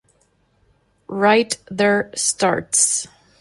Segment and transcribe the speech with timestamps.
[1.05, 3.07] Wright their starts.